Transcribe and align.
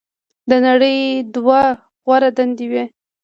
"د 0.49 0.51
نړۍ 0.65 0.97
دوه 1.35 1.61
غوره 2.05 2.29
دندې 2.37 2.65
وې. 2.71 2.83